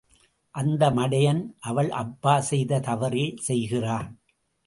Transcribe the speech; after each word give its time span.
அந்த 0.55 0.83
மடையன் 0.89 1.41
அவள் 1.59 1.89
அப்பா 1.91 2.39
செய்த 2.41 2.79
தவறே 2.79 3.25
செய்கிறான். 3.39 4.09